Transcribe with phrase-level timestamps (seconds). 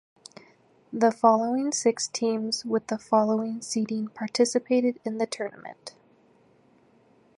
[0.91, 5.93] The following six teams with the following seeding participated in the tournament.